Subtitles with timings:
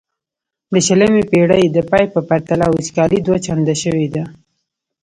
[0.73, 4.23] د شلمې پیړۍ د پای په پرتله وچکالي دوه چنده شوې ده.